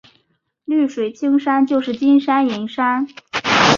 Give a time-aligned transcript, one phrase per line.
[0.65, 3.07] 绿水青山就是金山银山